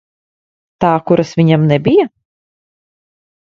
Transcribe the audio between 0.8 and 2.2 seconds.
Tā, kuras viņam nebija?